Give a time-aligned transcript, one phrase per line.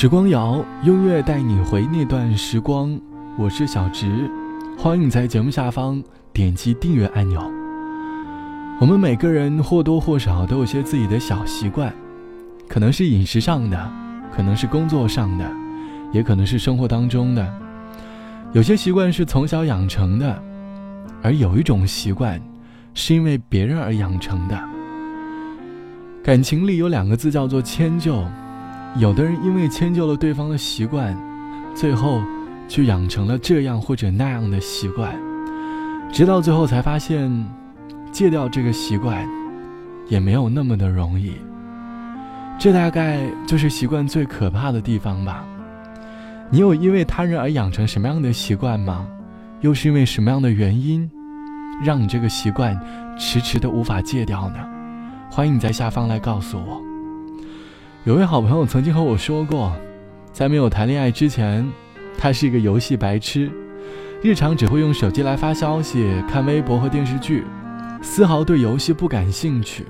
[0.00, 2.96] 时光谣，音乐带你回那段时光。
[3.36, 4.30] 我是小植，
[4.78, 6.00] 欢迎你在节目下方
[6.32, 7.42] 点击订阅按钮。
[8.80, 11.92] 我们每个人或多或少都有些自己的小习惯，
[12.68, 13.90] 可能是饮食上的，
[14.30, 15.50] 可能是工作上的，
[16.12, 17.52] 也可能是生活当中的。
[18.52, 20.40] 有些习惯是从小养成的，
[21.24, 22.40] 而有一种习惯，
[22.94, 24.56] 是因为别人而养成的。
[26.22, 28.24] 感情里有两个字叫做迁就。
[28.98, 31.16] 有的人因为迁就了对方的习惯，
[31.72, 32.20] 最后
[32.66, 35.14] 就养成了这样或者那样的习惯，
[36.12, 37.30] 直到最后才发现，
[38.10, 39.24] 戒掉这个习惯
[40.08, 41.34] 也没有那么的容易。
[42.58, 45.44] 这大概就是习惯最可怕的地方吧。
[46.50, 49.06] 你有因为他人而养成什么样的习惯吗？
[49.60, 51.08] 又是因为什么样的原因，
[51.84, 52.76] 让你这个习惯
[53.16, 54.56] 迟迟的无法戒掉呢？
[55.30, 56.82] 欢迎你在下方来告诉我。
[58.04, 59.72] 有位好朋友曾经和我说过，
[60.32, 61.68] 在没有谈恋爱之前，
[62.16, 63.50] 他是一个游戏白痴，
[64.22, 67.44] 日常只会用手机来发消息、看微博和电视剧，
[68.00, 69.84] 丝毫对游戏不感兴趣。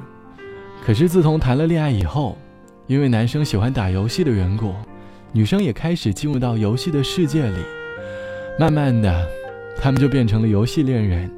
[0.84, 2.36] 可是自从谈了恋爱以后，
[2.86, 4.74] 因为男生喜欢打游戏的缘故，
[5.30, 7.58] 女生也开始进入到游戏的世界里，
[8.58, 9.28] 慢慢的，
[9.80, 11.30] 他们就变成了游戏恋人。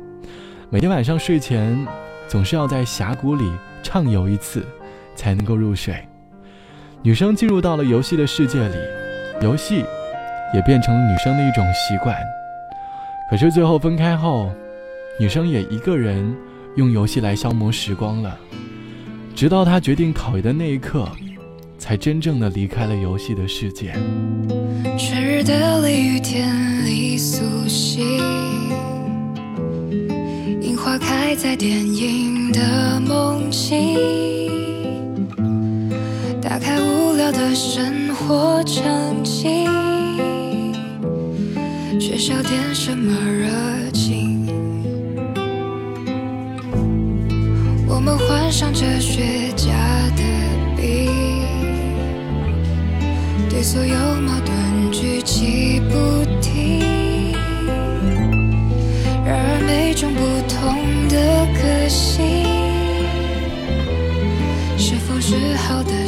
[0.71, 1.77] 每天晚上睡前，
[2.29, 3.51] 总是要在峡谷里
[3.83, 4.65] 畅游一次，
[5.17, 6.07] 才能够入睡。
[7.03, 8.75] 女生进入到了游戏的世界里，
[9.41, 9.83] 游戏
[10.53, 12.15] 也变成了女生的一种习惯。
[13.31, 14.53] 可是最后分开后，
[15.19, 16.37] 女生也一个人
[16.77, 18.39] 用游戏来消磨时光了。
[19.35, 21.09] 直到她决定考研的那一刻，
[21.79, 23.95] 才真正的离开了游戏的世界。
[24.99, 28.05] 春日的雷雨天里苏醒，
[30.61, 33.97] 樱花开在电影的梦境。
[37.21, 39.69] 聊的生活场景，
[42.01, 44.47] 缺少点什么热情。
[47.87, 49.69] 我们患上哲学家
[50.17, 50.23] 的
[50.79, 51.13] 病，
[53.51, 57.35] 对所有矛盾举棋不停。
[59.27, 62.49] 然而每种不同的个性。
[65.23, 66.00] 是好的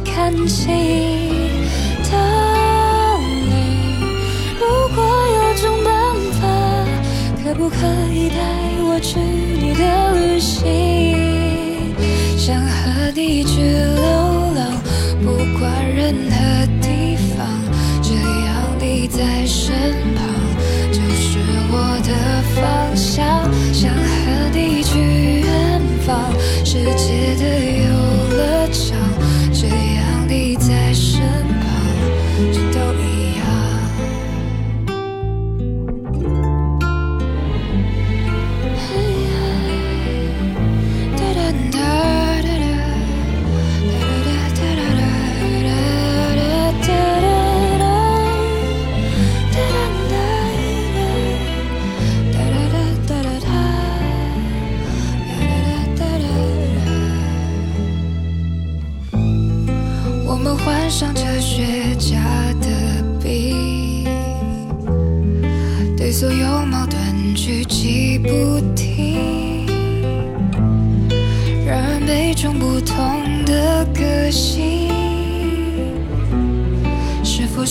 [0.00, 0.68] 看清。
[2.10, 3.52] 当你
[4.58, 4.62] 如
[4.94, 5.04] 果
[5.34, 5.90] 有种办
[6.40, 6.42] 法，
[7.42, 7.76] 可不可
[8.12, 8.36] 以带
[8.82, 9.82] 我去你的
[10.18, 10.56] 旅行？
[12.36, 14.02] 想和你去流
[14.54, 14.60] 浪。
[15.22, 15.26] 不
[15.58, 16.36] 管任何
[16.80, 17.46] 地方，
[18.02, 18.50] 只要
[18.80, 19.74] 你在身
[20.14, 20.18] 旁，
[20.90, 21.38] 就是
[21.70, 21.74] 我
[22.06, 22.10] 的
[22.54, 23.16] 方向。
[23.72, 24.98] 想和你去
[25.40, 26.32] 远方，
[26.64, 27.44] 世界的
[27.84, 27.97] 有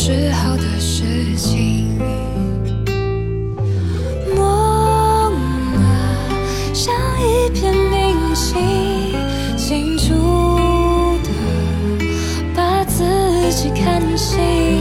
[0.07, 1.03] 是否是好的事
[1.35, 1.99] 情？
[4.33, 5.33] 梦
[5.75, 6.29] 啊，
[6.73, 8.57] 像一片明星，
[9.57, 10.13] 清楚。
[11.23, 11.29] 地
[12.55, 13.03] 把自
[13.51, 14.76] 己看清。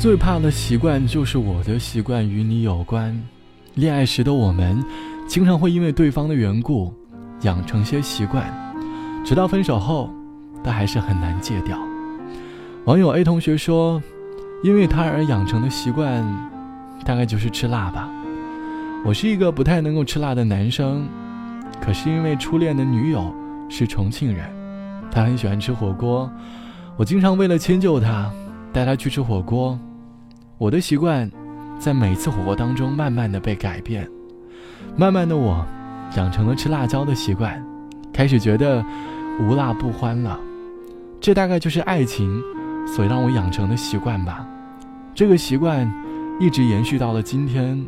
[0.00, 3.14] 最怕的习惯就是我的习惯与你有关。
[3.74, 4.82] 恋爱时的我们，
[5.28, 6.90] 经常会因为对方的缘故，
[7.42, 8.50] 养成些习惯，
[9.26, 10.08] 直到分手后，
[10.64, 11.78] 但还是很难戒掉。
[12.86, 14.02] 网友 A 同学说
[14.64, 16.24] ：“因为他而养成的习惯，
[17.04, 18.08] 大概就是吃辣吧。
[19.04, 21.06] 我是一个不太能够吃辣的男生，
[21.78, 23.30] 可是因为初恋的女友
[23.68, 24.48] 是重庆人，
[25.10, 26.30] 她很喜欢吃火锅，
[26.96, 28.30] 我经常为了迁就她，
[28.72, 29.78] 带她去吃火锅。
[30.60, 31.28] 我的习惯。”
[31.80, 34.06] 在每次火锅当中，慢慢的被改变，
[34.98, 35.64] 慢慢的我
[36.14, 37.64] 养成了吃辣椒的习惯，
[38.12, 38.84] 开始觉得
[39.40, 40.38] 无辣不欢了。
[41.22, 42.38] 这大概就是爱情
[42.86, 44.46] 所让我养成的习惯吧。
[45.14, 45.90] 这个习惯
[46.38, 47.82] 一直延续到了今天，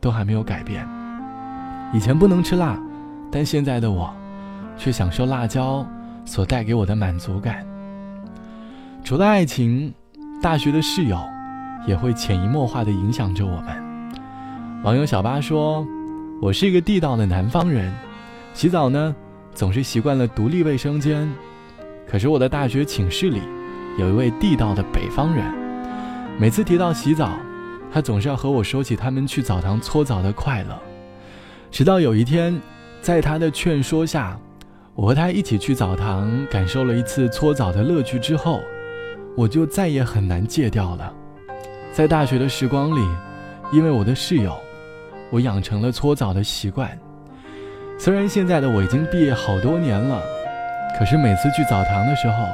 [0.00, 0.86] 都还没有改变。
[1.92, 2.78] 以前不能吃辣，
[3.28, 4.08] 但现在的我
[4.76, 5.84] 却享受辣椒
[6.24, 7.66] 所带给我的满足感。
[9.02, 9.92] 除了爱情，
[10.40, 11.18] 大学的室友。
[11.86, 14.12] 也会潜移默化地影响着我们。
[14.84, 15.86] 网友小八说
[16.42, 17.92] ：“我是一个地道的南方人，
[18.52, 19.14] 洗澡呢
[19.54, 21.32] 总是习惯了独立卫生间。
[22.06, 23.40] 可是我的大学寝室里
[23.98, 25.44] 有一位地道的北方人，
[26.38, 27.38] 每次提到洗澡，
[27.92, 30.78] 他总是要和我说起他们去澡堂搓澡的快乐。
[31.70, 32.60] 直到有一天，
[33.00, 34.36] 在他的劝说下，
[34.94, 38.60] 我和他一起去澡堂感受了一次搓澡的乐趣之后，
[39.36, 41.14] 我就再也很难戒掉了。”
[41.92, 43.06] 在大学的时光里，
[43.70, 44.56] 因为我的室友，
[45.30, 46.98] 我养成了搓澡的习惯。
[47.98, 50.22] 虽然现在的我已经毕业好多年了，
[50.98, 52.46] 可是每次去澡堂的时候，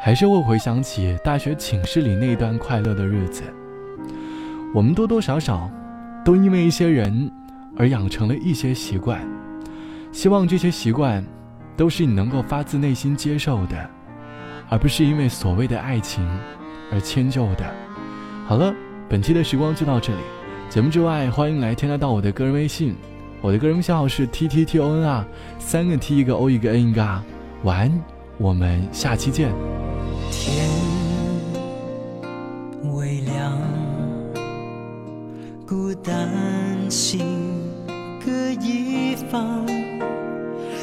[0.00, 3.42] 还是会回想起大学寝室里那段快乐的日子。
[4.72, 5.68] 我们多多少少
[6.24, 7.28] 都因为一些人
[7.76, 9.20] 而养成了一些习惯，
[10.12, 11.22] 希望这些习惯
[11.76, 13.90] 都是你能够发自内心接受的，
[14.68, 16.24] 而不是因为所谓的爱情
[16.92, 17.64] 而迁就的。
[18.46, 18.74] 好了，
[19.08, 20.18] 本期的时光就到这里。
[20.68, 22.94] 节目之外，欢迎来添加到我的个人微信，
[23.40, 25.26] 我的个人微信号是 t t t o n 啊，
[25.58, 27.24] 三个 t 一个 o 一个 n 一个啊。
[27.62, 28.04] 晚安，
[28.38, 29.50] 我们下期见。
[30.30, 30.68] 天
[32.92, 33.56] 微亮，
[35.66, 36.28] 孤单
[36.90, 37.20] 心
[38.24, 39.64] 各一方，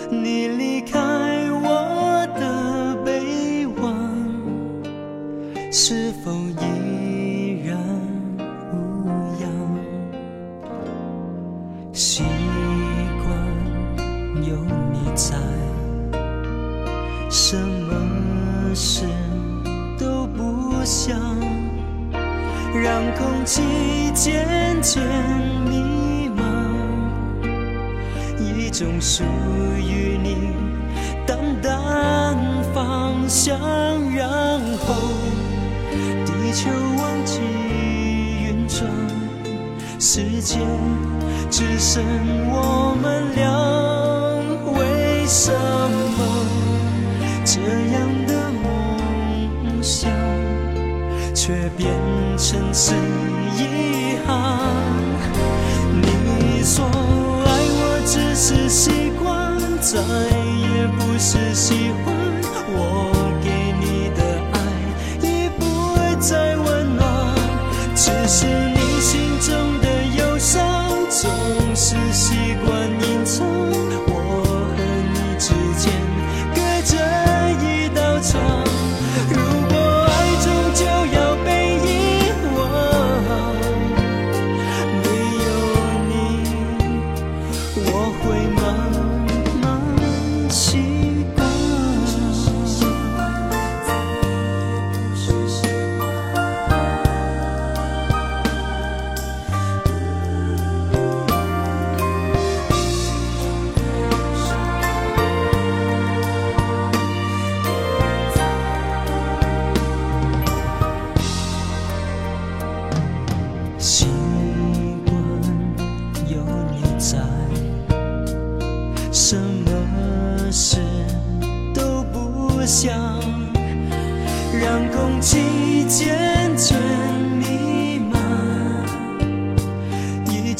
[0.10, 0.98] 你离开
[1.52, 3.94] 我的北望，
[5.72, 6.69] 是否也
[23.20, 23.62] 空气
[24.14, 25.04] 渐渐
[25.70, 26.42] 弥漫，
[28.40, 29.26] 一种属
[29.78, 30.54] 于你
[31.28, 32.38] 淡淡
[32.74, 33.60] 芳香，
[34.16, 34.28] 然
[34.78, 34.96] 后
[36.26, 37.42] 地球忘记
[38.46, 38.90] 运转，
[40.00, 40.58] 世界。
[41.52, 42.02] 只剩
[42.48, 43.52] 我们俩，
[44.78, 46.18] 为什么
[47.44, 47.60] 这
[47.92, 47.99] 样
[51.50, 51.92] 却变
[52.38, 52.94] 成是
[53.58, 54.60] 遗憾？
[56.00, 62.14] 你说爱我只是习惯，再也不是喜欢。
[62.72, 62.78] 我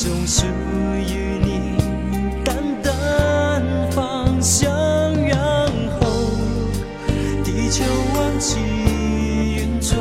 [0.02, 0.46] 总属
[0.96, 1.76] 于你
[2.46, 4.72] 淡淡芳香，
[5.28, 5.38] 然
[6.00, 6.08] 后
[7.44, 7.84] 地球
[8.16, 8.56] 忘记
[9.58, 10.00] 运转，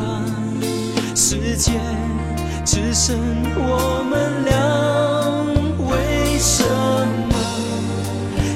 [1.17, 1.73] 世界
[2.65, 3.19] 只剩
[3.57, 4.55] 我们俩，
[5.91, 6.63] 为什
[7.29, 7.35] 么？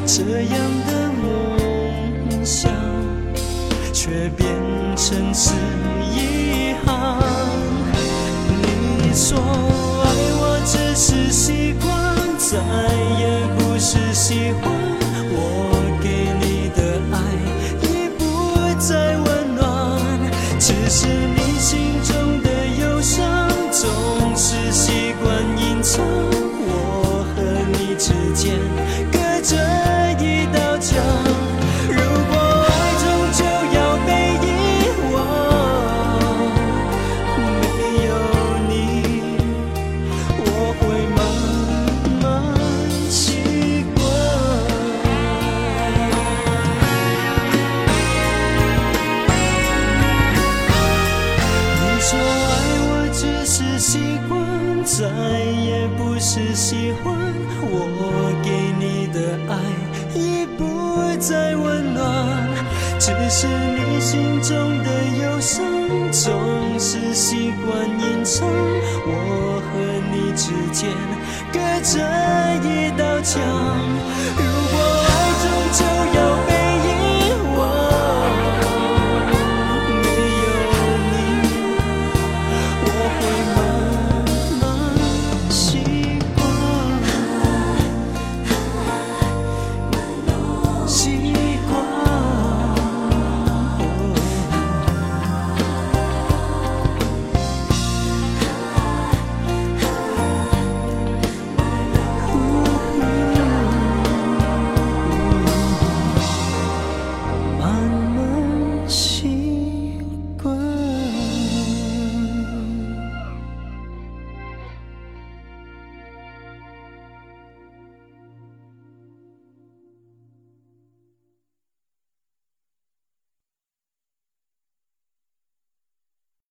[0.07, 0.55] 这样
[0.87, 2.71] 的梦想，
[3.93, 4.47] 却变
[4.97, 5.51] 成是
[6.15, 7.19] 遗憾。
[8.63, 9.41] 你说
[10.65, 11.91] 只是习惯
[12.39, 12.59] 再
[13.19, 13.27] 也
[13.59, 14.73] 不是喜欢
[15.35, 16.09] 我给
[16.41, 17.17] 你的爱
[17.83, 18.23] 已不
[18.79, 19.61] 再温暖。
[20.59, 22.49] 只是你心中的
[22.81, 26.05] 忧伤总是习惯隐藏。
[26.69, 27.43] 我和
[27.73, 28.57] 你之间
[54.13, 55.07] 习惯，再
[55.41, 57.15] 也不是喜欢。
[57.63, 59.57] 我给你的爱
[60.15, 62.03] 已不再温暖，
[62.99, 64.91] 只是你心中的
[65.23, 65.65] 忧伤
[66.11, 68.47] 总是习惯隐藏。
[69.07, 69.81] 我和
[70.13, 70.91] 你之间
[71.51, 71.99] 隔着
[72.63, 73.41] 一道墙，
[74.37, 74.77] 如果
[75.09, 75.81] 爱终究
[76.19, 76.52] 要。